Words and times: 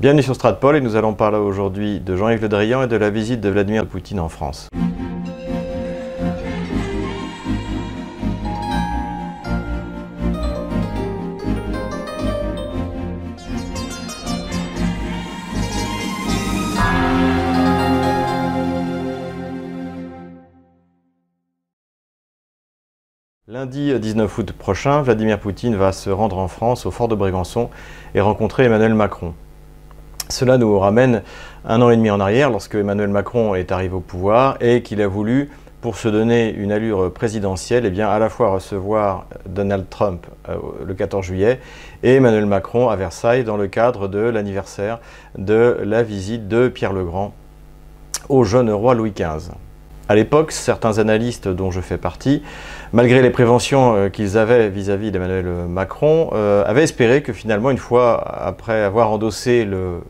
Bienvenue 0.00 0.22
sur 0.22 0.36
Stratpol 0.36 0.76
et 0.76 0.80
nous 0.80 0.94
allons 0.94 1.12
parler 1.12 1.38
aujourd'hui 1.38 1.98
de 1.98 2.14
Jean-Yves 2.14 2.42
Le 2.42 2.48
Drian 2.48 2.84
et 2.84 2.86
de 2.86 2.94
la 2.94 3.10
visite 3.10 3.40
de 3.40 3.48
Vladimir 3.48 3.84
Poutine 3.84 4.20
en 4.20 4.28
France. 4.28 4.68
Lundi 23.48 23.98
19 23.98 24.38
août 24.38 24.52
prochain, 24.52 25.02
Vladimir 25.02 25.40
Poutine 25.40 25.74
va 25.74 25.90
se 25.90 26.08
rendre 26.08 26.38
en 26.38 26.46
France, 26.46 26.86
au 26.86 26.92
fort 26.92 27.08
de 27.08 27.16
Brégançon, 27.16 27.68
et 28.14 28.20
rencontrer 28.20 28.66
Emmanuel 28.66 28.94
Macron. 28.94 29.34
Cela 30.28 30.58
nous 30.58 30.78
ramène 30.78 31.22
un 31.64 31.80
an 31.80 31.90
et 31.90 31.96
demi 31.96 32.10
en 32.10 32.20
arrière, 32.20 32.50
lorsque 32.50 32.74
Emmanuel 32.74 33.08
Macron 33.08 33.54
est 33.54 33.72
arrivé 33.72 33.94
au 33.94 34.00
pouvoir 34.00 34.56
et 34.60 34.82
qu'il 34.82 35.00
a 35.00 35.08
voulu, 35.08 35.50
pour 35.80 35.96
se 35.96 36.08
donner 36.08 36.52
une 36.52 36.72
allure 36.72 37.12
présidentielle, 37.12 37.84
eh 37.86 37.90
bien, 37.90 38.08
à 38.08 38.18
la 38.18 38.28
fois 38.28 38.50
recevoir 38.50 39.26
Donald 39.46 39.88
Trump 39.88 40.26
euh, 40.48 40.56
le 40.84 40.94
14 40.94 41.24
juillet 41.24 41.60
et 42.02 42.16
Emmanuel 42.16 42.46
Macron 42.46 42.88
à 42.88 42.96
Versailles 42.96 43.44
dans 43.44 43.56
le 43.56 43.68
cadre 43.68 44.08
de 44.08 44.18
l'anniversaire 44.18 44.98
de 45.36 45.78
la 45.84 46.02
visite 46.02 46.48
de 46.48 46.68
Pierre 46.68 46.92
le 46.92 47.04
Grand 47.04 47.32
au 48.28 48.44
jeune 48.44 48.70
roi 48.70 48.94
Louis 48.94 49.12
XV. 49.12 49.52
À 50.08 50.14
l'époque, 50.14 50.52
certains 50.52 50.98
analystes 50.98 51.48
dont 51.48 51.70
je 51.70 51.80
fais 51.80 51.98
partie, 51.98 52.42
malgré 52.92 53.22
les 53.22 53.30
préventions 53.30 53.94
euh, 53.94 54.08
qu'ils 54.08 54.36
avaient 54.36 54.70
vis-à-vis 54.70 55.12
d'Emmanuel 55.12 55.46
Macron, 55.68 56.30
euh, 56.32 56.64
avaient 56.66 56.84
espéré 56.84 57.22
que 57.22 57.32
finalement, 57.32 57.70
une 57.70 57.78
fois 57.78 58.20
après 58.42 58.82
avoir 58.82 59.12
endossé 59.12 59.64
le, 59.64 60.00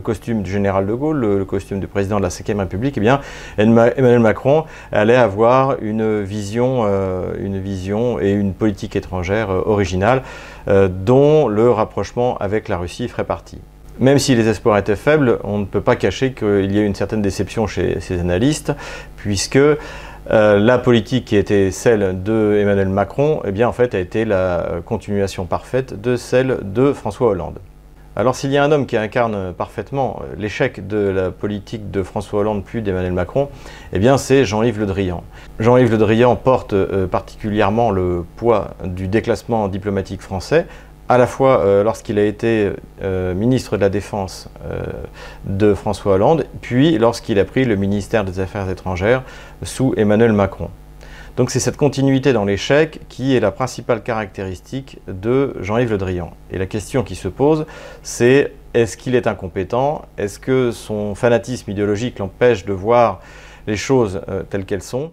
costume 0.00 0.42
du 0.42 0.50
général 0.50 0.86
de 0.86 0.94
Gaulle, 0.94 1.18
le, 1.18 1.44
costume 1.44 1.80
du 1.80 1.86
président 1.86 2.18
de 2.18 2.22
la 2.22 2.28
Ve 2.28 2.58
République, 2.58 2.96
eh 2.96 3.00
bien, 3.00 3.20
Emmanuel 3.56 4.20
Macron 4.20 4.64
allait 4.92 5.16
avoir 5.16 5.76
une 5.82 6.22
vision, 6.22 6.82
euh, 6.86 7.32
une 7.38 7.58
vision 7.58 8.20
et 8.20 8.30
une 8.30 8.54
politique 8.54 8.96
étrangère 8.96 9.50
originale 9.50 10.22
dont 10.66 11.48
le 11.48 11.70
rapprochement 11.70 12.36
avec 12.38 12.68
la 12.68 12.76
Russie 12.76 13.08
ferait 13.08 13.24
partie. 13.24 13.58
Même 14.00 14.20
si 14.20 14.36
les 14.36 14.46
espoirs 14.46 14.78
étaient 14.78 14.96
faibles, 14.96 15.38
on 15.42 15.58
ne 15.58 15.64
peut 15.64 15.80
pas 15.80 15.96
cacher 15.96 16.32
qu'il 16.32 16.72
y 16.72 16.78
a 16.78 16.82
une 16.82 16.94
certaine 16.94 17.20
déception 17.20 17.66
chez 17.66 17.98
ces 18.00 18.20
analystes, 18.20 18.72
puisque 19.16 19.58
euh, 20.30 20.58
la 20.58 20.78
politique 20.78 21.24
qui 21.24 21.36
était 21.36 21.72
celle 21.72 22.22
de 22.22 22.58
Emmanuel 22.60 22.88
Macron, 22.88 23.40
eh 23.44 23.50
bien, 23.50 23.66
en 23.66 23.72
fait, 23.72 23.94
a 23.96 23.98
été 23.98 24.24
la 24.24 24.80
continuation 24.84 25.46
parfaite 25.46 26.00
de 26.00 26.16
celle 26.16 26.58
de 26.62 26.92
François 26.92 27.28
Hollande. 27.28 27.58
Alors 28.18 28.34
s'il 28.34 28.50
y 28.50 28.56
a 28.56 28.64
un 28.64 28.72
homme 28.72 28.86
qui 28.86 28.96
incarne 28.96 29.54
parfaitement 29.54 30.22
l'échec 30.36 30.88
de 30.88 30.96
la 30.96 31.30
politique 31.30 31.92
de 31.92 32.02
François 32.02 32.40
Hollande 32.40 32.64
puis 32.64 32.82
d'Emmanuel 32.82 33.12
Macron, 33.12 33.48
eh 33.92 34.00
bien 34.00 34.18
c'est 34.18 34.44
Jean-Yves 34.44 34.80
Le 34.80 34.86
Drian. 34.86 35.22
Jean-Yves 35.60 35.92
Le 35.92 35.98
Drian 35.98 36.34
porte 36.34 36.72
euh, 36.72 37.06
particulièrement 37.06 37.92
le 37.92 38.24
poids 38.34 38.70
du 38.84 39.06
déclassement 39.06 39.68
diplomatique 39.68 40.20
français, 40.20 40.66
à 41.08 41.16
la 41.16 41.28
fois 41.28 41.60
euh, 41.60 41.84
lorsqu'il 41.84 42.18
a 42.18 42.24
été 42.24 42.72
euh, 43.02 43.34
ministre 43.34 43.76
de 43.76 43.82
la 43.82 43.88
Défense 43.88 44.48
euh, 44.64 44.82
de 45.44 45.72
François 45.74 46.14
Hollande, 46.14 46.44
puis 46.60 46.98
lorsqu'il 46.98 47.38
a 47.38 47.44
pris 47.44 47.64
le 47.64 47.76
ministère 47.76 48.24
des 48.24 48.40
Affaires 48.40 48.68
étrangères 48.68 49.22
sous 49.62 49.94
Emmanuel 49.96 50.32
Macron. 50.32 50.70
Donc 51.38 51.52
c'est 51.52 51.60
cette 51.60 51.76
continuité 51.76 52.32
dans 52.32 52.44
l'échec 52.44 52.98
qui 53.08 53.36
est 53.36 53.38
la 53.38 53.52
principale 53.52 54.02
caractéristique 54.02 54.98
de 55.06 55.54
Jean-Yves 55.60 55.92
Le 55.92 55.96
Drian. 55.96 56.32
Et 56.50 56.58
la 56.58 56.66
question 56.66 57.04
qui 57.04 57.14
se 57.14 57.28
pose, 57.28 57.64
c'est 58.02 58.54
est-ce 58.74 58.96
qu'il 58.96 59.14
est 59.14 59.28
incompétent? 59.28 60.02
Est-ce 60.18 60.40
que 60.40 60.72
son 60.72 61.14
fanatisme 61.14 61.70
idéologique 61.70 62.18
l'empêche 62.18 62.64
de 62.64 62.72
voir 62.72 63.20
les 63.68 63.76
choses 63.76 64.20
telles 64.50 64.64
qu'elles 64.64 64.82
sont? 64.82 65.12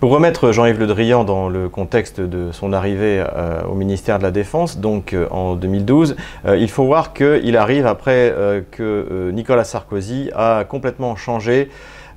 Pour 0.00 0.10
remettre 0.10 0.52
Jean-Yves 0.52 0.78
Le 0.78 0.86
Drian 0.86 1.24
dans 1.24 1.48
le 1.48 1.70
contexte 1.70 2.20
de 2.20 2.52
son 2.52 2.74
arrivée 2.74 3.24
euh, 3.34 3.62
au 3.64 3.74
ministère 3.74 4.18
de 4.18 4.24
la 4.24 4.30
Défense, 4.30 4.78
donc 4.78 5.14
euh, 5.14 5.26
en 5.30 5.56
2012, 5.56 6.16
euh, 6.44 6.56
il 6.58 6.68
faut 6.68 6.84
voir 6.84 7.14
qu'il 7.14 7.56
arrive 7.56 7.86
après 7.86 8.34
que 8.70 9.30
Nicolas 9.32 9.64
Sarkozy 9.64 10.30
a 10.34 10.64
complètement 10.64 11.16
changé 11.16 11.70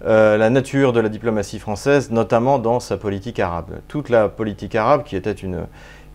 la 0.05 0.49
nature 0.49 0.93
de 0.93 0.99
la 0.99 1.09
diplomatie 1.09 1.59
française, 1.59 2.11
notamment 2.11 2.59
dans 2.59 2.79
sa 2.79 2.97
politique 2.97 3.39
arabe. 3.39 3.79
Toute 3.87 4.09
la 4.09 4.29
politique 4.29 4.75
arabe, 4.75 5.03
qui 5.03 5.15
était 5.15 5.31
une, 5.31 5.65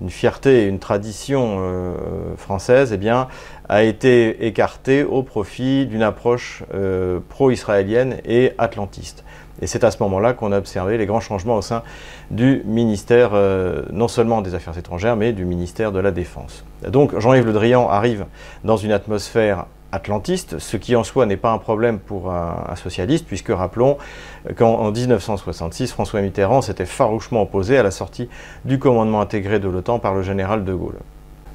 fierté 0.09 0.63
et 0.63 0.67
une 0.67 0.79
tradition 0.79 1.95
française, 2.37 2.93
eh 2.93 2.97
bien, 2.97 3.29
a 3.69 3.83
été 3.83 4.47
écartée 4.47 5.05
au 5.05 5.23
profit 5.23 5.87
d'une 5.87 6.03
approche 6.03 6.65
pro-israélienne 7.29 8.17
et 8.25 8.53
atlantiste. 8.59 9.25
Et 9.63 9.67
c'est 9.67 9.85
à 9.85 9.91
ce 9.91 10.03
moment-là 10.03 10.33
qu'on 10.33 10.53
a 10.53 10.59
observé 10.59 10.99
les 10.99 11.07
grands 11.07 11.21
changements 11.21 11.57
au 11.57 11.63
sein 11.63 11.83
du 12.31 12.63
ministère, 12.65 13.31
euh, 13.35 13.83
non 13.91 14.09
seulement 14.09 14.41
des 14.41 14.55
Affaires 14.55 14.77
étrangères, 14.77 15.17
mais 15.17 15.33
du 15.33 15.45
ministère 15.45 15.93
de 15.93 16.01
la 16.01 16.11
Défense. 16.11 16.65
Donc 16.89 17.19
Jean-Yves 17.19 17.47
Le 17.47 17.53
Drian 17.53 17.89
arrive 17.89 18.27
dans 18.65 18.77
une 18.77 18.93
atmosphère 18.93 19.67
atlantiste, 19.95 20.59
ce 20.59 20.77
qui 20.77 20.97
en 20.97 21.05
soi 21.05 21.27
n'est 21.27 21.37
pas 21.37 21.53
un 21.53 21.59
problème 21.59 21.99
pour 21.99 22.33
un, 22.33 22.75
socialiste, 22.77 23.27
puisque 23.27 23.51
rappelons 23.51 23.97
qu'en 24.57 24.91
1966, 24.91 25.93
François 25.93 26.21
Mitterrand 26.21 26.63
s'était 26.63 26.87
farouchement 26.87 27.43
opposé 27.43 27.79
à 27.79 27.83
la 27.83 27.91
sortie 27.91 28.29
du 28.65 28.79
commandement 28.79 29.21
intégré 29.21 29.61
de 29.61 29.69
l'OTAN 29.69 29.99
par 29.99 30.15
le 30.15 30.23
général 30.23 30.65
de 30.65 30.75
Gaulle. 30.75 30.99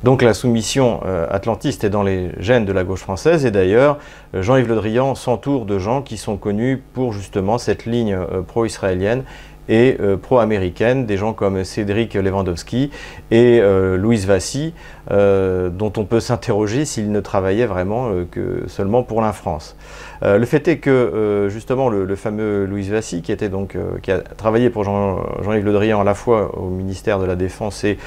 Donc 0.03 0.21
la 0.21 0.33
soumission 0.33 1.01
euh, 1.05 1.27
atlantiste 1.29 1.83
est 1.83 1.89
dans 1.89 2.03
les 2.03 2.31
gènes 2.39 2.63
de 2.63 2.71
la 2.71 2.85
gauche 2.85 3.01
française 3.01 3.45
et 3.45 3.51
d'ailleurs 3.51 3.97
euh, 4.33 4.41
Jean-Yves 4.41 4.69
Le 4.69 4.75
Drian 4.75 5.13
s'entoure 5.13 5.65
de 5.65 5.77
gens 5.77 6.01
qui 6.01 6.15
sont 6.15 6.37
connus 6.37 6.81
pour 6.93 7.11
justement 7.11 7.57
cette 7.57 7.85
ligne 7.85 8.13
euh, 8.13 8.41
pro-israélienne 8.41 9.23
et 9.69 9.97
euh, 10.01 10.17
pro-américaine, 10.17 11.05
des 11.05 11.15
gens 11.15 11.31
comme 11.31 11.63
Cédric 11.63 12.15
Lewandowski 12.15 12.89
et 13.31 13.59
euh, 13.61 13.95
Louise 13.97 14.25
Vassy, 14.25 14.73
euh, 15.11 15.69
dont 15.69 15.93
on 15.95 16.05
peut 16.05 16.19
s'interroger 16.19 16.85
s'ils 16.85 17.11
ne 17.11 17.19
travaillaient 17.19 17.67
vraiment 17.67 18.09
que 18.31 18.63
seulement 18.67 19.03
pour 19.03 19.21
la 19.21 19.31
France. 19.31 19.75
le 20.23 20.43
fait 20.45 20.67
est 20.67 20.77
que 20.77 21.47
justement 21.49 21.89
le, 21.89 22.15
fameux 22.15 22.65
Louise 22.65 22.89
Vassy, 22.89 23.21
qui, 23.21 23.31
était 23.31 23.49
donc, 23.49 23.77
qui 24.01 24.11
a 24.11 24.19
travaillé 24.19 24.69
pour 24.69 24.83
Jean, 24.83 25.23
yves 25.53 25.63
Le 25.63 25.73
Drian 25.73 26.01
à 26.01 26.03
la 26.03 26.15
fois 26.15 26.57
au 26.57 26.69
ministère 26.69 27.19
de 27.19 27.25
la 27.25 27.35
Défense 27.35 27.83
et 27.83 27.97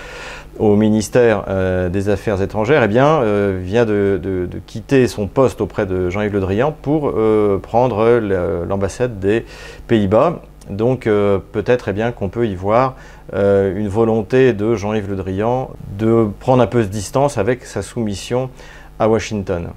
au 0.58 0.74
ministère 0.74 1.44
des 1.90 2.08
Affaires 2.08 2.42
étrangères, 2.42 2.82
eh 2.82 2.88
bien, 2.88 3.22
vient 3.60 3.84
de, 3.84 4.48
quitter 4.66 5.06
son 5.06 5.28
poste 5.28 5.60
auprès 5.60 5.86
de 5.86 6.10
Jean-Yves 6.10 6.32
Le 6.32 6.40
Drian 6.40 6.72
pour 6.82 7.14
prendre 7.62 8.20
l'ambassade 8.66 9.20
des 9.20 9.44
Pays-Bas 9.86 10.42
donc 10.70 11.06
euh, 11.06 11.38
peut-être 11.52 11.88
eh 11.88 11.92
bien 11.92 12.12
qu'on 12.12 12.28
peut 12.28 12.46
y 12.46 12.54
voir 12.54 12.96
euh, 13.34 13.76
une 13.76 13.88
volonté 13.88 14.52
de 14.52 14.74
Jean-Yves 14.74 15.08
Le 15.08 15.16
Drian 15.16 15.70
de 15.98 16.28
prendre 16.40 16.62
un 16.62 16.66
peu 16.66 16.82
de 16.82 16.88
distance 16.88 17.38
avec 17.38 17.64
sa 17.64 17.82
soumission 17.82 18.50
à 18.98 19.08
Washington. 19.08 19.68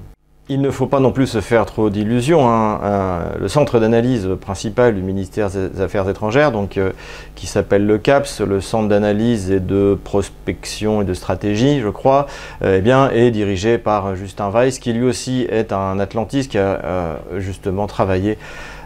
Il 0.47 0.61
ne 0.61 0.69
faut 0.69 0.85
pas 0.85 0.99
non 0.99 1.11
plus 1.11 1.25
se 1.25 1.41
faire 1.41 1.65
trop 1.65 1.89
d'illusions. 1.89 2.47
Hein. 2.47 3.31
Le 3.39 3.47
centre 3.47 3.79
d'analyse 3.79 4.29
principal 4.39 4.93
du 4.93 5.01
ministère 5.01 5.49
des 5.49 5.81
Affaires 5.81 6.07
étrangères, 6.07 6.51
donc, 6.51 6.77
euh, 6.77 6.91
qui 7.33 7.47
s'appelle 7.47 7.87
le 7.87 7.97
CAPS, 7.97 8.41
le 8.41 8.61
centre 8.61 8.87
d'analyse 8.87 9.49
et 9.49 9.59
de 9.59 9.97
prospection 10.03 11.01
et 11.01 11.03
de 11.03 11.15
stratégie, 11.15 11.79
je 11.79 11.89
crois, 11.89 12.27
eh 12.63 12.81
bien, 12.81 13.09
est 13.09 13.31
dirigé 13.31 13.79
par 13.79 14.15
Justin 14.15 14.51
Weiss, 14.51 14.77
qui 14.77 14.93
lui 14.93 15.05
aussi 15.05 15.47
est 15.49 15.73
un 15.73 15.97
Atlantiste 15.97 16.51
qui 16.51 16.59
a 16.59 17.17
justement 17.37 17.87
travaillé 17.87 18.37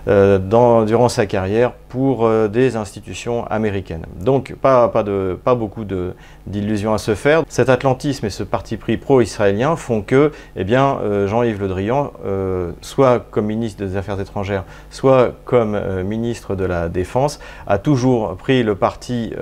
euh, 0.07 0.39
durant 0.85 1.09
sa 1.09 1.25
carrière 1.25 1.73
pour 1.89 2.25
euh, 2.25 2.47
des 2.47 2.75
institutions 2.75 3.45
américaines. 3.47 4.05
Donc 4.21 4.55
pas, 4.55 4.87
beaucoup 5.55 5.85
d'illusions 6.47 6.93
à 6.93 6.97
se 6.97 7.15
faire. 7.15 7.43
Cet 7.49 7.69
atlantisme 7.69 8.25
et 8.25 8.29
ce 8.29 8.43
parti 8.43 8.77
pris 8.77 8.97
pro-israélien 8.97 9.75
font 9.75 10.01
que 10.01 10.31
eh 10.55 10.63
bien, 10.63 10.97
euh, 11.03 11.27
Jean-Yves 11.27 11.59
Le 11.59 11.67
Drian, 11.67 12.11
soit 12.81 13.19
comme 13.31 13.45
ministre 13.45 13.83
des 13.83 13.97
Affaires 13.97 14.19
étrangères, 14.19 14.63
soit 14.89 15.33
comme 15.45 15.79
ministre 16.03 16.55
de 16.55 16.65
la 16.65 16.89
Défense, 16.89 17.39
a 17.67 17.77
toujours 17.77 18.35
pris 18.35 18.63
le 18.63 18.75
parti 18.75 19.33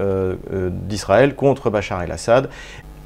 d'Israël 0.69 1.35
contre 1.35 1.69
Bachar 1.69 2.03
el-Assad 2.03 2.49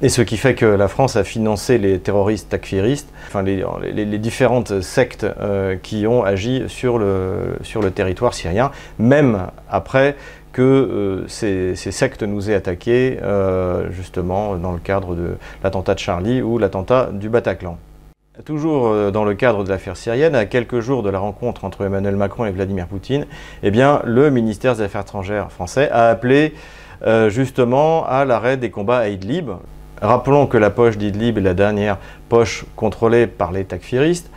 et 0.02 0.08
ce 0.08 0.20
qui 0.20 0.36
fait 0.36 0.54
que 0.54 0.66
la 0.66 0.88
France 0.88 1.14
a 1.14 1.22
financé 1.22 1.78
les 1.78 2.00
terroristes 2.00 2.48
takfiristes, 2.48 3.08
enfin 3.28 3.42
les, 3.42 4.18
différentes 4.18 4.80
sectes 4.80 5.24
euh, 5.24 5.76
qui 5.80 6.08
ont 6.08 6.24
agi 6.24 6.64
sur 6.66 6.98
le, 6.98 7.56
sur 7.62 7.80
le 7.80 7.92
territoire 7.92 8.34
syrien, 8.34 8.72
même 8.98 9.46
après 9.70 10.16
que 10.52 10.60
euh, 10.60 11.28
ces, 11.28 11.76
sectes 11.76 12.24
nous 12.24 12.50
aient 12.50 12.54
attaqués, 12.54 13.18
euh, 13.22 13.90
justement 13.92 14.56
dans 14.56 14.72
le 14.72 14.80
cadre 14.80 15.14
de 15.14 15.36
l'attentat 15.62 15.94
de 15.94 16.00
Charlie 16.00 16.42
ou 16.42 16.58
l'attentat 16.58 17.10
du 17.12 17.28
Bataclan. 17.28 17.78
Toujours 18.44 19.12
dans 19.12 19.24
le 19.24 19.34
cadre 19.34 19.62
de 19.62 19.68
l'affaire 19.68 19.96
syrienne, 19.96 20.34
à 20.34 20.46
quelques 20.46 20.80
jours 20.80 21.02
de 21.02 21.10
la 21.10 21.18
rencontre 21.18 21.66
entre 21.66 21.84
Emmanuel 21.84 22.16
Macron 22.16 22.46
et 22.46 22.50
Vladimir 22.50 22.86
Poutine, 22.86 23.26
eh 23.62 23.70
bien, 23.70 24.00
le 24.04 24.30
ministère 24.30 24.74
des 24.74 24.82
Affaires 24.82 25.02
étrangères 25.02 25.52
français 25.52 25.90
a 25.90 26.08
appelé 26.08 26.54
justement 27.28 28.06
à 28.06 28.24
l'arrêt 28.24 28.56
des 28.56 28.70
combats 28.70 29.00
à 29.00 29.08
Idlib, 29.08 29.50
Rappelons 30.02 30.48
que 30.48 30.58
la 30.58 30.70
poche 30.70 30.98
d'Idlib 30.98 31.38
est 31.38 31.42
la 31.42 31.54
dernière 31.54 31.96
poche 32.28 32.64
contrôlée 32.74 33.28
par 33.28 33.52
les 33.52 33.64
takfiristes 33.64 34.32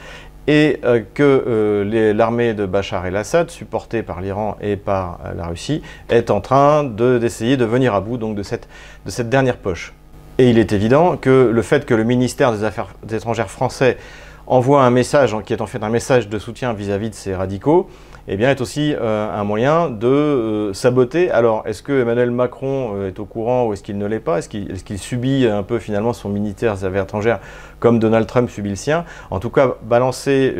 et 0.45 0.79
euh, 0.85 1.01
que 1.15 1.23
euh, 1.47 2.13
l'armée 2.13 2.53
de 2.53 2.67
Bachar 2.67 3.03
el-Assad, 3.07 3.49
supportée 3.49 4.03
par 4.03 4.21
l'Iran 4.21 4.57
et 4.61 4.75
par 4.75 5.19
euh, 5.25 5.33
la 5.33 5.47
Russie, 5.47 5.81
est 6.09 6.29
en 6.29 6.39
train 6.39 6.83
d'essayer 6.83 7.57
de, 7.57 7.65
venir 7.65 7.95
à 7.95 8.01
bout 8.01 8.17
donc, 8.17 8.35
de, 8.35 8.43
cette, 8.43 8.67
de 9.07 9.09
cette 9.09 9.27
dernière 9.27 9.57
poche. 9.57 9.93
Et 10.37 10.51
il 10.51 10.59
est 10.59 10.71
évident 10.71 11.17
que 11.17 11.49
le 11.51 11.61
fait 11.63 11.83
que 11.87 11.95
le 11.95 12.03
ministère 12.03 12.51
des 12.51 12.63
Affaires 12.63 12.93
étrangères 13.11 13.49
français 13.49 13.97
envoie 14.45 14.83
un 14.83 14.91
message, 14.91 15.35
qui 15.45 15.53
est 15.53 15.61
en 15.61 15.65
fait 15.65 15.81
un 15.81 15.89
message 15.89 16.29
de 16.29 16.37
soutien 16.37 16.73
vis-à-vis 16.73 17.09
de 17.09 17.15
ces 17.15 17.33
radicaux, 17.33 17.89
eh 18.27 18.37
bien, 18.37 18.49
est 18.49 18.59
aussi 18.59 18.95
euh, 18.95 19.29
un 19.31 19.43
moyen 19.43 19.89
de 19.89 20.07
euh, 20.07 20.73
saboter. 20.73 21.29
Alors, 21.29 21.61
est-ce 21.67 21.83
que 21.83 22.01
Emmanuel 22.01 22.31
Macron 22.31 22.93
euh, 22.95 23.09
est 23.09 23.19
au 23.19 23.25
courant 23.25 23.67
ou 23.67 23.73
est-ce 23.73 23.83
qu'il 23.83 23.99
ne 23.99 24.05
l'est 24.07 24.19
pas? 24.19 24.39
Est-ce 24.39 24.49
qu'il 24.49 24.99
subit 24.99 25.45
un 25.45 25.61
peu 25.61 25.77
finalement 25.77 26.11
son 26.11 26.29
ministère 26.29 26.73
des 26.75 26.85
Affaires 26.85 27.03
étrangères 27.03 27.39
comme 27.79 27.99
Donald 27.99 28.25
Trump 28.25 28.49
subit 28.49 28.69
le 28.69 28.75
sien? 28.75 29.05
En 29.29 29.39
tout 29.39 29.51
cas, 29.51 29.75
balancer 29.83 30.55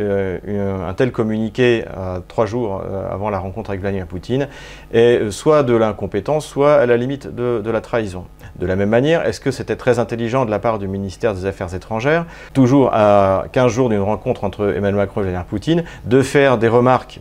un 0.46 0.94
tel 0.94 1.10
communiqué 1.12 1.84
trois 2.28 2.46
jours 2.46 2.82
avant 3.10 3.30
la 3.30 3.38
rencontre 3.38 3.70
avec 3.70 3.80
Vladimir 3.80 4.06
Poutine 4.06 4.48
est 4.92 5.30
soit 5.30 5.62
de 5.62 5.74
l'incompétence, 5.74 6.46
soit 6.46 6.74
à 6.74 6.86
la 6.86 6.96
limite 6.96 7.34
de, 7.34 7.70
la 7.70 7.80
trahison. 7.80 8.24
De 8.58 8.66
la 8.66 8.76
même 8.76 8.90
manière, 8.90 9.26
est-ce 9.26 9.40
que 9.40 9.50
c'était 9.50 9.76
très 9.76 9.98
intelligent 9.98 10.44
de 10.44 10.50
la 10.50 10.58
part 10.58 10.78
du 10.78 10.88
ministère 10.88 11.34
des 11.34 11.46
Affaires 11.46 11.74
étrangères, 11.74 12.26
toujours 12.52 12.90
à 12.92 13.46
15 13.52 13.72
jours 13.72 13.88
d'une 13.88 14.00
rencontre 14.00 14.44
entre 14.44 14.68
Emmanuel 14.76 14.94
Macron 14.94 15.20
et 15.20 15.24
Vladimir 15.24 15.46
Poutine, 15.46 15.84
de 16.04 16.22
faire 16.22 16.58
des 16.58 16.68
remarques 16.68 17.20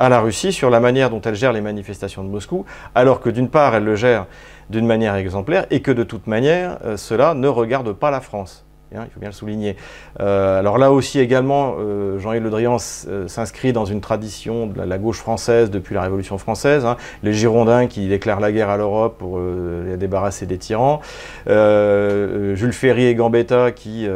à 0.00 0.08
la 0.08 0.20
Russie 0.20 0.52
sur 0.52 0.70
la 0.70 0.80
manière 0.80 1.10
dont 1.10 1.20
elle 1.20 1.34
gère 1.34 1.52
les 1.52 1.60
manifestations 1.60 2.24
de 2.24 2.28
Moscou, 2.28 2.64
alors 2.94 3.20
que 3.20 3.28
d'une 3.28 3.50
part, 3.50 3.74
elle 3.74 3.84
le 3.84 3.96
gère 3.96 4.26
d'une 4.70 4.86
manière 4.86 5.14
exemplaire 5.14 5.66
et 5.70 5.80
que 5.82 5.90
de 5.90 6.04
toute 6.04 6.26
manière, 6.26 6.78
euh, 6.84 6.96
cela 6.96 7.34
ne 7.34 7.48
regarde 7.48 7.92
pas 7.92 8.10
la 8.10 8.20
France. 8.20 8.64
Hein, 8.94 9.04
il 9.06 9.12
faut 9.12 9.20
bien 9.20 9.28
le 9.28 9.34
souligner. 9.34 9.76
Euh, 10.18 10.58
alors 10.58 10.76
là 10.76 10.90
aussi 10.90 11.20
également, 11.20 11.76
Jean-Yves 12.18 12.42
Le 12.42 12.50
Drian 12.50 12.78
s'inscrit 12.78 13.72
dans 13.72 13.84
une 13.84 14.00
tradition 14.00 14.66
de 14.66 14.82
la, 14.82 14.98
gauche 14.98 15.18
française 15.18 15.70
depuis 15.70 15.94
la 15.94 16.02
Révolution 16.02 16.38
française. 16.38 16.84
Hein. 16.84 16.96
les 17.22 17.32
Girondins 17.32 17.86
qui 17.86 18.08
déclarent 18.08 18.40
la 18.40 18.50
guerre 18.50 18.68
à 18.68 18.76
l'Europe 18.76 19.16
pour 19.18 19.38
les 19.38 19.96
débarrasser 19.96 20.44
des 20.46 20.58
tyrans. 20.58 21.00
Jules 21.46 22.72
Ferry 22.72 23.04
et 23.04 23.14
Gambetta 23.14 23.70
qui, 23.70 24.08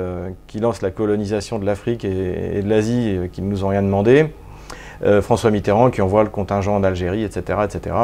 qui 0.49 0.59
lancent 0.59 0.83
la 0.83 0.91
colonisation 0.91 1.61
de 1.61 1.67
l'Afrique 1.67 2.05
et, 2.05 2.59
et, 2.59 2.63
de 2.63 2.69
l'Asie, 2.69 3.17
qui 3.33 3.43
ne 3.43 3.49
nous 3.49 3.65
ont 3.65 3.69
rien 3.69 3.83
demandé. 3.83 4.27
Euh, 5.05 5.21
François 5.21 5.51
Mitterrand 5.51 5.91
qui 5.91 6.03
envoie 6.03 6.23
le 6.23 6.31
contingent 6.31 6.75
en 6.75 6.83
Algérie, 6.83 7.25
etc. 7.25 7.59
etc. 7.65 7.97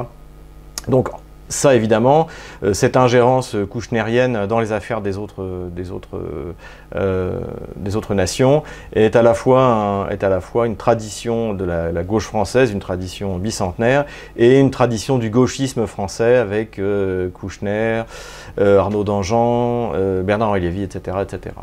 Donc 0.89 1.09
ça, 1.49 1.75
évidemment, 1.75 2.29
euh, 2.63 2.75
cette 2.75 2.97
ingérence 2.97 3.57
kouchnérienne 3.71 4.47
dans 4.47 4.61
les 4.61 4.73
affaires 4.73 5.01
des 5.01 5.17
autres, 5.17 5.69
des 5.75 5.91
autres, 5.91 6.21
euh, 6.95 7.41
des 7.77 7.97
autres 7.97 8.15
nations 8.15 8.63
est 8.93 9.17
à, 9.17 9.23
la 9.23 9.35
fois 9.35 10.09
est 10.11 10.23
à 10.23 10.29
la 10.29 10.41
fois 10.41 10.67
une 10.67 10.77
tradition 10.77 11.55
de 11.55 11.65
la, 11.65 12.03
gauche 12.05 12.27
française, 12.27 12.71
une 12.71 12.81
tradition 12.81 13.37
bicentenaire, 13.39 14.05
et 14.37 14.61
une 14.61 14.71
tradition 14.71 15.19
du 15.19 15.31
gauchisme 15.31 15.87
français 15.87 16.37
avec 16.37 16.81
Kouchner, 17.35 18.03
Arnaud 18.59 19.05
Dangean, 19.05 19.93
Bernard-Henri 20.23 20.61
Lévy, 20.61 20.83
etc., 20.83 21.17
etc. 21.23 21.55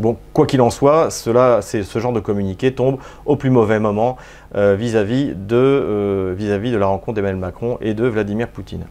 Bon, 0.00 0.16
quoi 0.32 0.46
qu'il 0.46 0.62
en 0.62 0.70
soit, 0.70 1.10
cela, 1.10 1.60
ce 1.60 1.98
genre 1.98 2.14
de 2.14 2.20
communiqué 2.20 2.72
tombe 2.72 2.98
au 3.26 3.36
plus 3.36 3.50
mauvais 3.50 3.78
moment 3.78 4.16
euh, 4.54 4.74
vis-à-vis 4.74 5.34
de, 5.34 5.56
euh, 5.56 6.78
la 6.78 6.86
rencontre 6.86 7.16
d'Emmanuel 7.16 7.38
Macron 7.38 7.76
et 7.82 7.92
de 7.92 8.06
Vladimir 8.06 8.48
Poutine. 8.48 8.86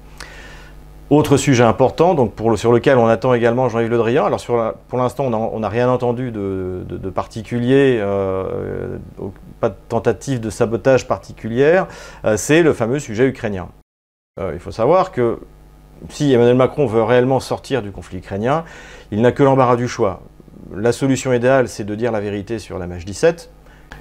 Autre 1.09 1.37
sujet 1.37 1.63
important, 1.63 2.13
donc 2.13 2.33
sur 2.57 2.71
lequel 2.71 2.99
on 2.99 3.07
attend 3.07 3.33
également 3.33 3.69
Jean-Yves 3.69 3.89
Le 3.89 3.97
Drian. 3.97 4.25
Alors 4.25 4.39
pour 4.87 4.99
l'instant, 4.99 5.25
on 5.25 5.59
n'a 5.59 5.69
rien 5.69 5.89
entendu 5.89 6.29
de, 6.29 7.09
particulier, 7.09 7.97
euh, 7.99 8.99
pas 9.59 9.69
de 9.69 9.75
tentative 9.89 10.39
de 10.39 10.51
sabotage 10.51 11.07
particulière. 11.07 11.87
c'est 12.35 12.61
le 12.61 12.73
fameux 12.73 12.99
sujet 12.99 13.25
ukrainien. 13.25 13.69
il 14.39 14.59
faut 14.59 14.69
savoir 14.69 15.11
que 15.11 15.39
si 16.09 16.31
Emmanuel 16.31 16.55
Macron 16.55 16.85
veut 16.85 17.01
réellement 17.01 17.39
sortir 17.39 17.81
du 17.81 17.91
conflit 17.91 18.19
ukrainien, 18.19 18.63
il 19.09 19.21
n'a 19.21 19.31
que 19.31 19.41
l'embarras 19.41 19.75
du 19.75 19.87
choix 19.87 20.21
la 20.75 20.91
solution 20.91 21.33
idéale, 21.33 21.67
c'est 21.67 21.83
de 21.83 21.95
dire 21.95 22.11
la 22.11 22.19
vérité 22.19 22.59
sur 22.59 22.79
la 22.79 22.87
MH17. 22.87 23.49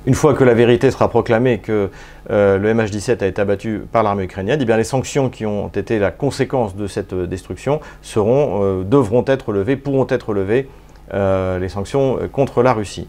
Une 0.06 0.14
fois 0.14 0.34
que 0.34 0.44
la 0.44 0.54
vérité 0.54 0.90
sera 0.90 1.08
proclamée 1.08 1.58
que 1.58 1.90
euh, 2.30 2.58
le 2.58 2.72
MH17 2.72 3.22
a 3.22 3.26
été 3.26 3.40
abattu 3.42 3.82
par 3.90 4.02
l'armée 4.02 4.24
ukrainienne, 4.24 4.58
eh 4.62 4.64
bien 4.64 4.76
les 4.76 4.84
sanctions 4.84 5.28
qui 5.28 5.44
ont 5.44 5.68
été 5.68 5.98
la 5.98 6.10
conséquence 6.10 6.76
de 6.76 6.86
cette 6.86 7.12
euh, 7.12 7.26
destruction 7.26 7.80
euh, 8.16 8.84
devront 8.84 9.24
être 9.26 9.52
levées, 9.52 9.76
pourront 9.76 10.06
être 10.08 10.32
levées, 10.32 10.68
les 11.10 11.70
sanctions 11.70 12.18
contre 12.30 12.62
la 12.62 12.74
Russie. 12.74 13.08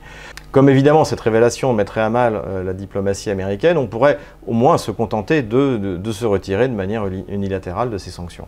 Comme 0.53 0.69
évidemment 0.69 1.03
cette 1.03 1.19
révélation 1.19 1.73
mettrait 1.73 1.99
à 1.99 2.09
mal 2.09 2.41
la 2.65 2.71
diplomatie 2.71 3.29
américaine, 3.29 3.77
on 3.77 3.87
pourrait 3.87 4.17
au 4.47 4.53
moins 4.53 4.77
se 4.77 4.89
contenter 4.89 5.41
de, 5.41 5.75
de, 5.97 6.11
se 6.13 6.25
retirer 6.25 6.69
de 6.69 6.73
manière 6.73 7.03
unilatérale 7.27 7.89
de 7.89 7.97
ces 7.97 8.09
sanctions. 8.09 8.47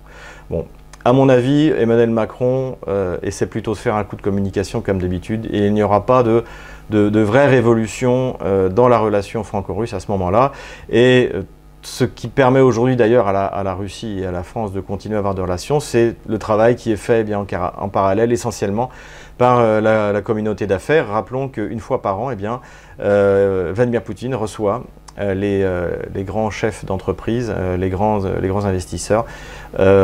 Bon, 0.49 0.67
à 1.03 1.13
mon 1.13 1.29
avis, 1.29 1.69
Emmanuel 1.69 2.11
Macron 2.11 2.77
euh, 2.87 3.17
essaie 3.23 3.47
plutôt 3.47 3.73
de 3.73 3.77
faire 3.77 3.95
un 3.95 4.03
coup 4.03 4.15
de 4.15 4.21
communication 4.21 4.81
comme 4.81 4.99
d'habitude 4.99 5.47
et 5.51 5.65
il 5.65 5.73
n'y 5.73 5.81
aura 5.81 6.05
pas 6.05 6.23
de, 6.23 6.43
vraie 6.91 7.47
révolution 7.47 8.37
euh, 8.43 8.69
dans 8.69 8.87
la 8.87 8.99
relation 8.99 9.43
franco-russe 9.43 9.93
à 9.93 9.99
ce 9.99 10.11
moment-là. 10.11 10.51
Et 10.89 11.31
euh, 11.33 11.41
ce 11.81 12.03
qui 12.03 12.27
permet 12.27 12.59
aujourd'hui 12.59 12.95
d'ailleurs 12.95 13.27
à 13.27 13.63
la, 13.63 13.73
Russie 13.73 14.19
et 14.19 14.27
à 14.27 14.31
la 14.31 14.43
France 14.43 14.71
de 14.71 14.81
continuer 14.81 15.15
à 15.15 15.19
avoir 15.19 15.33
des 15.33 15.41
relations, 15.41 15.79
c'est 15.79 16.15
le 16.27 16.37
travail 16.37 16.75
qui 16.75 16.91
est 16.91 16.97
fait 16.97 17.21
eh 17.21 17.23
bien, 17.23 17.43
en, 17.79 17.89
parallèle 17.89 18.31
essentiellement 18.31 18.91
par 19.39 19.81
la, 19.81 20.21
communauté 20.21 20.67
d'affaires. 20.67 21.07
Rappelons 21.07 21.49
qu'une 21.49 21.79
fois 21.79 22.03
par 22.03 22.19
an, 22.19 22.29
eh 22.29 22.35
bien, 22.35 22.61
Vladimir 22.99 24.03
Poutine 24.03 24.35
reçoit 24.35 24.83
euh, 25.19 25.33
euh, 25.35 25.91
les, 26.13 26.23
grands 26.23 26.49
chefs 26.49 26.85
d'entreprise, 26.85 27.51
euh, 27.55 27.77
les, 27.77 27.89
grands, 27.89 28.25
investisseurs 28.25 29.25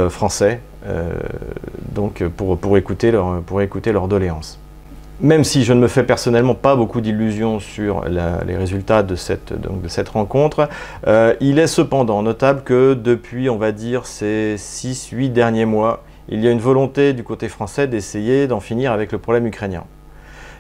français, 0.09 0.61
donc 1.93 2.23
pour, 2.23 2.77
écouter 2.77 3.11
leur, 3.11 3.41
leurs 3.85 4.07
doléances. 4.07 4.59
Même 5.19 5.43
si 5.43 5.63
je 5.63 5.73
ne 5.73 5.79
me 5.79 5.87
fais 5.87 6.03
personnellement 6.03 6.53
pas 6.53 6.75
beaucoup 6.75 7.01
d'illusions 7.01 7.59
sur 7.59 8.05
les 8.05 8.55
résultats 8.55 9.03
de 9.03 9.15
cette, 9.15 9.59
donc 9.59 9.81
de 9.81 9.87
cette 9.87 10.09
rencontre, 10.09 10.69
il 11.41 11.59
est 11.59 11.67
cependant 11.67 12.21
notable 12.21 12.61
que 12.63 12.93
depuis, 12.93 13.49
on 13.49 13.57
va 13.57 13.71
dire, 13.71 14.05
ces 14.05 14.55
6-8 14.57 15.31
derniers 15.31 15.65
mois, 15.65 16.03
il 16.29 16.41
y 16.41 16.47
a 16.47 16.51
une 16.51 16.59
volonté 16.59 17.13
du 17.13 17.23
côté 17.23 17.49
français 17.49 17.87
d'essayer 17.87 18.47
d'en 18.47 18.59
finir 18.59 18.91
avec 18.91 19.11
le 19.11 19.17
problème 19.17 19.47
ukrainien 19.47 19.83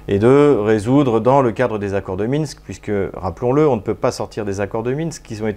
et 0.09 0.19
de 0.19 0.57
résoudre 0.57 1.19
dans 1.19 1.41
le 1.41 1.51
cadre 1.51 1.79
des 1.79 1.93
accords 1.93 2.15
de 2.15 2.25
Minsk, 2.25 2.59
puisque, 2.63 2.91
rappelons-le, 3.13 3.67
on 3.67 3.75
ne 3.75 3.81
peut 3.81 3.93
pas 3.93 4.11
sortir 4.11 4.45
des 4.45 4.61
accords 4.61 4.83
de 4.83 4.93
Minsk 4.93 5.21
qui 5.23 5.41
ont 5.41 5.47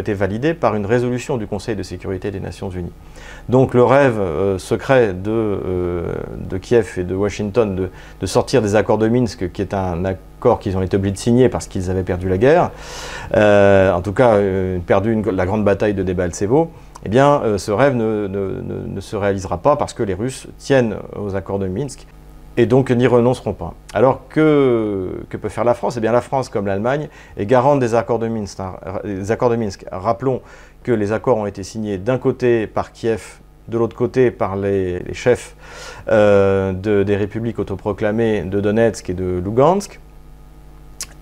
été, 0.00 0.14
validés 0.14 0.52
par 0.54 0.74
une 0.74 0.84
résolution 0.84 1.36
du 1.36 1.46
Conseil 1.46 1.76
de 1.76 1.84
sécurité 1.84 2.32
des 2.32 2.40
Nations 2.40 2.70
Unies. 2.70 2.92
Donc 3.48 3.72
le 3.72 3.84
rêve 3.84 4.18
euh, 4.18 4.58
secret 4.58 5.12
de, 5.12 5.30
euh, 5.30 6.14
de, 6.50 6.58
Kiev 6.58 6.94
et 6.98 7.04
de 7.04 7.14
Washington 7.14 7.76
de, 7.76 7.90
de, 8.20 8.26
sortir 8.26 8.62
des 8.62 8.74
accords 8.74 8.98
de 8.98 9.08
Minsk, 9.08 9.52
qui 9.52 9.62
est 9.62 9.74
un 9.74 10.04
accord 10.04 10.58
qu'ils 10.58 10.76
ont 10.76 10.82
été 10.82 10.96
obligés 10.96 11.12
de 11.12 11.18
signer 11.18 11.48
parce 11.48 11.68
qu'ils 11.68 11.88
avaient 11.88 12.02
perdu 12.02 12.28
la 12.28 12.38
guerre, 12.38 12.70
euh, 13.36 13.92
en 13.92 14.02
tout 14.02 14.12
cas 14.12 14.38
perdu 14.86 15.22
la 15.30 15.46
grande 15.46 15.64
bataille 15.64 15.94
de 15.94 16.02
Debaltsevo, 16.02 16.70
eh 17.04 17.08
bien, 17.08 17.42
ce 17.56 17.70
rêve 17.70 17.94
ne, 17.94 19.00
se 19.00 19.16
réalisera 19.16 19.58
pas 19.58 19.76
parce 19.76 19.94
que 19.94 20.02
les 20.02 20.14
Russes 20.14 20.48
tiennent 20.58 20.96
aux 21.16 21.36
accords 21.36 21.58
de 21.58 21.68
Minsk 21.68 22.06
et 22.56 22.66
donc 22.66 22.90
n'y 22.90 23.06
renonceront 23.06 23.52
pas. 23.52 23.74
Alors 23.94 24.28
que, 24.28 25.24
peut 25.30 25.48
faire 25.48 25.64
la 25.64 25.74
France? 25.74 25.96
Eh 25.96 26.00
bien 26.00 26.12
la 26.12 26.20
France, 26.20 26.48
comme 26.48 26.66
l'Allemagne, 26.66 27.08
est 27.36 27.46
garante 27.46 27.80
des 27.80 27.94
accords 27.94 28.18
de 28.18 28.28
Minsk. 28.28 28.60
Hein. 28.60 28.74
de 29.50 29.56
Minsk. 29.56 29.84
Rappelons 29.90 30.42
que 30.82 30.92
les 30.92 31.12
accords 31.12 31.36
ont 31.36 31.46
été 31.46 31.62
signés 31.62 31.98
d'un 31.98 32.18
côté 32.18 32.66
par 32.66 32.92
Kiev, 32.92 33.40
de 33.68 33.78
l'autre 33.78 33.96
côté 33.96 34.30
par 34.30 34.56
les, 34.56 35.02
chefs 35.12 35.54
euh, 36.08 36.72
des 36.72 37.16
républiques 37.16 37.58
autoproclamées 37.58 38.42
de 38.42 38.60
Donetsk 38.60 39.10
et 39.10 39.14
de 39.14 39.40
Lugansk. 39.44 40.00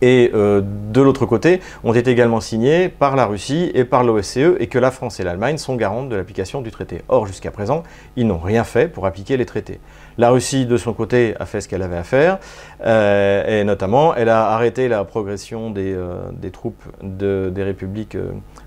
Et 0.01 0.31
euh, 0.35 0.63
de 0.93 1.01
l'autre 1.01 1.27
côté, 1.27 1.61
ont 1.83 1.93
été 1.93 2.11
également 2.11 2.41
signés 2.41 2.89
par 2.89 3.17
la 3.17 3.27
Russie 3.27 3.71
et 3.75 3.85
par 3.85 4.05
l'OSCE 4.05 4.57
et 4.59 4.67
que 4.69 4.79
la 4.79 4.91
France 4.91 5.19
et 5.21 5.25
l'Allemagne 5.25 5.59
sont 5.59 5.77
garantes 5.77 6.09
de 6.09 6.17
l'application 6.17 6.61
du 6.61 6.71
traité. 6.71 7.03
Or, 7.09 7.27
jusqu'à 7.27 7.51
présent, 7.51 7.83
ils 8.17 8.27
n'ont 8.27 8.39
rien 8.39 8.65
fait 8.65 8.89
pour 8.89 9.07
appliquer 9.07 9.37
les 9.37 9.47
traités. 9.47 9.81
La 10.17 10.31
Russie, 10.31 10.67
de 10.67 10.77
son 10.77 10.93
côté, 10.93 11.35
a 11.39 11.47
fait 11.47 11.61
ce 11.61 11.69
qu'elle 11.69 11.83
avait 11.83 11.97
à 11.97 12.05
faire, 12.05 12.39
euh, 12.85 13.61
et 13.61 13.65
notamment, 13.65 14.15
elle 14.15 14.29
a 14.29 14.51
arrêté 14.51 14.89
la 14.89 15.05
progression 15.05 15.71
des, 15.71 15.95
euh, 15.95 16.19
troupes 16.53 16.83
des 17.03 17.63
républiques 17.63 18.17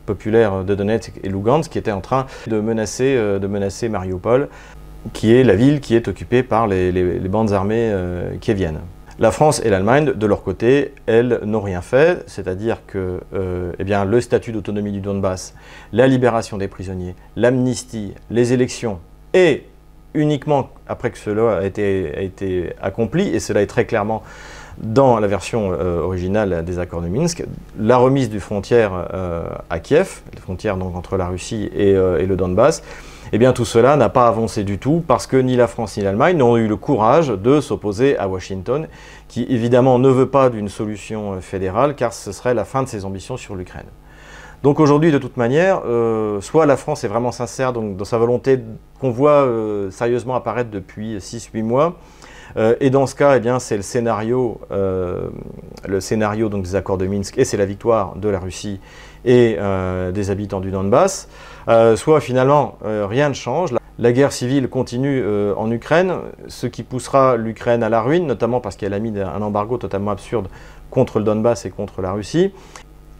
populaires 0.05 0.63
de 0.63 0.75
Donetsk 0.75 1.19
et 1.23 1.29
Lugansk, 1.29 1.71
qui 1.71 1.77
étaient 1.77 1.91
en 1.91 2.01
train 2.01 2.25
de 2.47 2.59
menacer, 2.59 3.15
de 3.15 3.47
menacer 3.47 3.89
Mariupol, 3.89 4.47
qui 5.13 5.33
est 5.33 5.43
la 5.43 5.55
ville 5.55 5.81
qui 5.81 5.95
est 5.95 6.07
occupée 6.07 6.43
par 6.43 6.67
les, 6.67 6.91
bandes 7.27 7.51
armées 7.51 7.93
qui. 8.39 8.51
La 9.21 9.29
France 9.29 9.61
et 9.63 9.69
l'Allemagne, 9.69 10.13
de 10.13 10.25
leur 10.25 10.41
côté, 10.41 10.95
elles 11.05 11.41
n'ont 11.45 11.61
rien 11.61 11.81
fait, 11.81 12.23
c'est-à-dire 12.25 12.81
que 12.87 13.19
eh 13.77 13.83
bien, 13.83 14.03
le 14.03 14.19
statut 14.19 14.51
d'autonomie 14.51 14.91
du 14.91 14.99
Donbass, 14.99 15.53
la 15.93 16.07
libération 16.07 16.57
des 16.57 16.67
prisonniers, 16.67 17.13
l'amnistie, 17.35 18.15
les 18.31 18.51
élections 18.51 18.99
et 19.35 19.65
uniquement 20.13 20.69
après 20.87 21.11
que 21.11 21.17
cela 21.17 21.59
a 21.59 21.63
été, 21.65 22.73
accompli, 22.81 23.27
et 23.27 23.39
cela 23.39 23.61
est 23.61 23.67
très 23.67 23.85
clairement 23.85 24.23
dans 24.77 25.19
la 25.19 25.27
version 25.27 25.73
euh, 25.73 25.99
originale 25.99 26.63
des 26.65 26.79
accords 26.79 27.01
de 27.01 27.07
Minsk, 27.07 27.43
la 27.79 27.97
remise 27.97 28.29
du 28.29 28.39
frontière 28.39 29.07
euh, 29.13 29.43
à 29.69 29.79
Kiev, 29.79 30.21
la 30.33 30.41
frontière 30.41 30.77
donc 30.77 30.95
entre 30.95 31.17
la 31.17 31.27
Russie 31.27 31.69
euh, 31.75 32.17
et 32.17 32.25
le 32.25 32.35
Donbass, 32.35 32.81
eh 33.33 33.37
bien 33.37 33.53
tout 33.53 33.65
cela 33.65 33.95
n'a 33.95 34.09
pas 34.09 34.27
avancé 34.27 34.63
du 34.63 34.77
tout 34.77 35.03
parce 35.07 35.27
que 35.27 35.37
ni 35.37 35.55
la 35.55 35.67
France 35.67 35.97
ni 35.97 36.03
l'Allemagne 36.03 36.37
n'ont 36.37 36.57
eu 36.57 36.67
le 36.67 36.75
courage 36.75 37.29
de 37.29 37.61
s'opposer 37.61 38.17
à 38.17 38.27
Washington, 38.27 38.87
qui 39.27 39.45
évidemment 39.49 39.99
ne 39.99 40.09
veut 40.09 40.29
pas 40.29 40.49
d'une 40.49 40.69
solution 40.69 41.39
fédérale 41.41 41.95
car 41.95 42.13
ce 42.13 42.31
serait 42.31 42.53
la 42.53 42.65
fin 42.65 42.83
de 42.83 42.87
ses 42.87 43.05
ambitions 43.05 43.37
sur 43.37 43.55
l'Ukraine. 43.55 43.87
Donc 44.63 44.79
aujourd'hui, 44.79 45.11
de 45.11 45.17
toute 45.17 45.37
manière, 45.37 45.81
euh, 45.85 46.39
soit 46.39 46.67
la 46.67 46.77
France 46.77 47.03
est 47.03 47.07
vraiment 47.07 47.31
sincère 47.31 47.73
dans 47.73 48.05
sa 48.05 48.19
volonté 48.19 48.59
qu'on 48.99 49.09
voit 49.09 49.41
euh, 49.41 49.89
sérieusement 49.89 50.35
apparaître 50.35 50.69
depuis 50.69 51.17
6-8 51.17 51.63
mois, 51.63 51.95
euh, 52.57 52.75
et 52.79 52.91
dans 52.91 53.07
ce 53.07 53.15
cas, 53.15 53.37
eh 53.37 53.39
bien, 53.39 53.57
c'est 53.57 53.77
le 53.77 53.81
scénario, 53.81 54.59
le 54.69 55.99
scénario 55.99 56.49
donc, 56.49 56.63
des 56.63 56.75
accords 56.75 56.99
de 56.99 57.07
Minsk, 57.07 57.39
et 57.39 57.45
c'est 57.45 57.57
la 57.57 57.65
victoire 57.65 58.15
de 58.17 58.29
la 58.29 58.39
Russie 58.39 58.79
et 59.25 59.57
des 60.13 60.31
habitants 60.31 60.59
du 60.59 60.71
Donbass, 60.71 61.27
soit 61.95 62.21
finalement 62.21 62.77
rien 62.83 63.29
ne 63.29 63.33
change. 63.33 63.73
La 63.99 64.11
guerre 64.11 64.31
civile 64.31 64.67
continue 64.67 65.23
en 65.55 65.69
Ukraine, 65.69 66.13
ce 66.47 66.65
qui 66.65 66.83
poussera 66.83 67.37
l'Ukraine 67.37 67.83
à 67.83 67.89
la 67.89 68.01
ruine, 68.01 68.25
notamment 68.25 68.59
parce 68.61 68.75
qu'elle 68.75 68.93
a 68.93 68.99
mis 68.99 69.17
un 69.19 69.41
embargo 69.41 69.77
totalement 69.77 70.11
absurde 70.11 70.47
contre 70.89 71.19
le 71.19 71.25
Donbass 71.25 71.65
et 71.65 71.69
contre 71.69 72.01
la 72.01 72.11
Russie. 72.11 72.51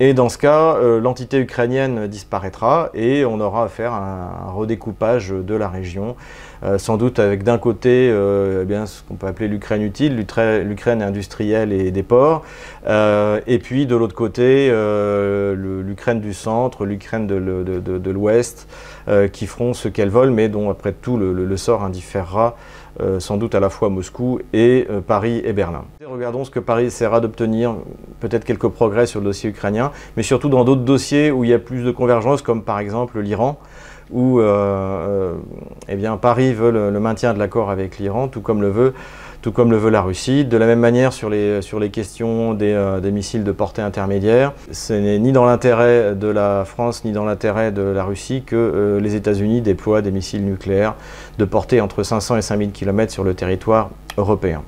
Et 0.04 0.16
dans 0.16 0.30
ce 0.30 0.40
cas, 0.40 0.78
euh, 0.78 1.00
l'entité 1.00 1.38
ukrainienne 1.38 2.08
disparaîtra 2.08 2.90
et 2.96 3.24
on 3.24 3.40
aura 3.40 3.70
à 3.78 4.48
un, 4.48 4.52
redécoupage 4.52 5.30
de 5.30 5.54
la 5.54 5.70
région, 5.70 6.16
euh, 6.64 6.78
sans 6.78 6.98
doute 6.98 7.20
avec 7.20 7.44
d'un 7.44 7.58
côté 7.58 8.10
euh, 8.12 8.62
eh 8.64 8.66
bien, 8.66 8.86
ce 8.86 9.02
qu'on 9.04 9.16
peut 9.16 9.28
appeler 9.28 9.48
l'Ukraine 9.48 9.82
utile, 9.82 10.16
l'Ukraine 10.16 11.02
industrielle 11.02 11.72
et 11.72 11.92
des 11.92 12.04
ports, 12.04 12.44
et 12.88 13.60
puis 13.60 13.86
de 13.86 13.96
l'autre 13.96 14.16
côté 14.16 14.70
l'Ukraine 15.56 16.22
du 16.22 16.34
centre, 16.34 16.86
l'Ukraine 16.86 17.28
de, 17.28 18.12
l'ouest, 18.12 18.68
qui 19.32 19.48
feront 19.48 19.74
ce 19.74 19.88
qu'elles 19.88 20.10
veulent, 20.10 20.32
mais 20.32 20.50
dont 20.50 20.70
après 20.70 20.94
tout 20.94 21.18
le, 21.18 21.58
sort 21.58 21.84
indifférera 21.84 22.56
euh, 23.00 23.22
sans 23.22 23.38
doute 23.38 23.56
à 23.56 23.62
la 23.62 23.70
fois 23.70 23.90
Moscou 23.90 24.40
et 24.52 24.86
euh, 24.90 25.00
Paris 25.00 25.42
et 25.46 25.54
Berlin. 25.54 25.86
Regardons 26.06 26.44
ce 26.44 26.52
que 26.52 26.60
Paris 26.60 26.86
essaiera 26.86 27.22
d'obtenir, 27.22 27.76
peut-être 28.20 28.44
quelques 28.44 28.68
progrès 28.68 29.06
sur 29.06 29.22
le 29.22 29.28
dossier 29.28 29.50
ukrainien, 29.50 29.92
mais 30.18 30.24
surtout 30.24 30.50
dans 30.50 30.66
d'autres 30.66 30.82
dossiers 30.82 31.32
où 31.32 31.46
il 31.46 31.52
y 31.52 31.54
a 31.54 31.60
plus 31.60 31.84
de 31.84 31.92
convergence, 31.92 32.42
comme 32.42 32.64
par 32.64 32.80
exemple 32.80 33.22
l'Iran, 33.22 33.58
où 34.10 34.40
euh, 34.40 35.34
eh 35.88 35.96
bien, 35.96 36.18
Paris 36.18 36.54
veut 36.54 36.72
le 36.72 37.00
maintien 37.00 37.34
de 37.34 37.40
l'accord 37.40 37.70
avec 37.70 38.00
l'Iran, 38.00 38.28
tout 38.28 38.42
comme 38.42 38.62
le 38.62 38.70
veut 38.70 38.94
la 39.90 40.02
Russie. 40.02 40.46
De 40.46 40.58
la 40.58 40.66
même 40.66 40.80
manière 40.80 41.14
sur 41.14 41.30
les, 41.30 41.62
questions 41.92 42.54
des, 42.54 42.74
euh, 42.74 43.00
des 43.00 43.12
missiles 43.12 43.44
de 43.44 43.52
portée 43.52 43.82
intermédiaire, 43.82 44.54
ce 44.72 44.94
n'est 44.94 45.20
ni 45.20 45.32
dans 45.32 45.46
l'intérêt 45.46 46.16
de 46.16 46.28
la 46.28 46.66
France 46.66 47.04
ni 47.06 47.12
dans 47.12 47.26
l'intérêt 47.26 47.72
de 47.72 47.82
la 47.82 48.04
Russie 48.04 48.44
que 48.46 48.56
euh, 48.56 49.00
les 49.00 49.16
États-Unis 49.16 49.62
déploient 49.62 50.02
des 50.02 50.12
missiles 50.12 50.46
nucléaires 50.46 50.96
de 51.38 51.46
portée 51.46 51.82
entre 51.82 52.04
500 52.04 52.38
et 52.38 52.42
5000 52.42 52.72
km 52.72 53.12
sur 53.12 53.24
le 53.24 53.34
territoire 53.34 53.90
européen. 54.18 54.62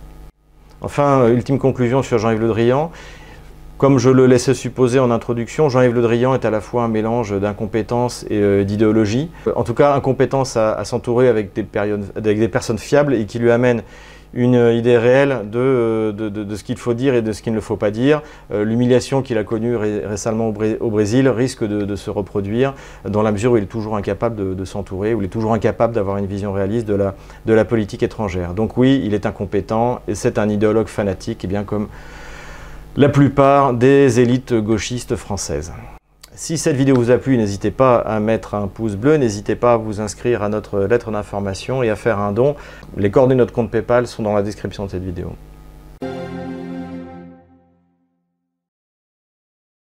Enfin, 0.82 1.22
euh, 1.22 1.34
ultime 1.34 1.60
conclusion 1.60 2.04
sur 2.04 2.18
Jean-Yves 2.18 2.42
Le 2.42 2.50
Drian. 2.50 2.92
Comme 3.84 4.00
je 4.00 4.10
le 4.10 4.28
laissais 4.28 4.54
supposer 4.54 5.00
en 5.00 5.12
introduction, 5.12 5.68
Jean-Yves 5.68 5.94
Le 5.94 6.02
Drian 6.02 6.34
est 6.34 6.46
à 6.46 6.50
la 6.50 6.62
fois 6.62 6.86
un 6.86 6.88
mélange 6.88 7.38
d'incompétence 7.38 8.26
et 8.30 8.64
d'idéologie. 8.64 9.30
En 9.58 9.66
tout 9.66 9.74
cas, 9.74 9.94
incompétence 9.94 10.56
à, 10.56 10.82
s'entourer 10.86 11.28
avec, 11.28 11.52
des 11.54 12.48
personnes 12.48 12.78
fiables 12.78 13.14
et 13.14 13.26
qui 13.26 13.40
lui 13.40 13.52
amènent 13.52 13.84
une 14.34 14.56
idée 14.74 14.98
réelle 14.98 15.42
de, 15.52 16.16
ce 16.56 16.64
qu'il 16.64 16.78
faut 16.78 16.94
dire 16.94 17.14
et 17.14 17.22
de 17.22 17.34
ce 17.34 17.42
qu'il 17.42 17.52
ne 17.52 17.60
faut 17.60 17.76
pas 17.76 17.92
dire. 17.92 18.22
Euh, 18.54 18.64
l'humiliation 18.64 19.22
qu'il 19.22 19.38
a 19.38 19.44
connue 19.44 19.76
récemment 19.76 20.54
au, 20.80 20.90
Brésil 20.90 21.28
risque 21.28 21.66
de, 21.66 21.96
se 21.98 22.10
reproduire 22.10 22.76
dans 23.04 23.22
la 23.22 23.34
mesure 23.34 23.52
où 23.52 23.58
il 23.58 23.64
est 23.64 23.66
toujours 23.66 23.98
incapable 23.98 24.56
de, 24.56 24.64
s'entourer, 24.64 25.14
où 25.14 25.22
il 25.22 25.26
est 25.26 25.28
toujours 25.28 25.54
incapable 25.54 25.94
d'avoir 25.94 26.16
une 26.16 26.26
vision 26.26 26.54
réaliste 26.54 26.88
de 26.88 26.96
la, 26.96 27.16
de 27.46 27.54
la 27.54 27.66
politique 27.66 28.02
étrangère. 28.02 28.54
Donc 28.54 28.78
oui, 28.78 29.02
il 29.04 29.14
est 29.14 29.26
incompétent 29.26 30.00
et 30.08 30.16
c'est 30.16 30.40
un 30.40 30.48
idéologue 30.48 30.88
fanatique, 30.88 31.44
et 31.44 31.48
bien 31.48 31.66
comme 31.66 31.90
la 32.96 33.10
plupart 33.10 33.74
des 33.74 34.20
élites 34.20 34.54
gauchistes 34.54 35.16
françaises. 35.16 35.74
Si 36.36 36.60
cette 36.60 36.76
vidéo 36.76 36.96
vous 36.96 37.10
a 37.10 37.18
plu, 37.18 37.38
n'hésitez 37.38 37.72
pas 37.72 37.98
à 37.98 38.20
mettre 38.20 38.54
un 38.54 38.68
pouce 38.68 38.96
bleu, 38.96 39.18
n'hésitez 39.18 39.56
pas 39.56 39.74
à 39.74 39.78
vous 39.78 40.00
inscrire 40.00 40.44
à 40.44 40.50
notre 40.50 40.80
lettre 40.82 41.10
d'information 41.12 41.82
et 41.82 41.90
à 41.90 41.96
faire 41.96 42.20
un 42.20 42.32
don. 42.32 42.56
Les 42.96 43.10
coordonnées 43.10 43.36
de 43.36 43.40
notre 43.40 43.54
compte 43.54 43.72
Paypal 43.72 44.06
sont 44.06 44.22
dans 44.22 44.34
la 44.34 44.44
description 44.44 44.86
de 44.86 44.92
cette 44.92 45.04
vidéo. 45.04 45.34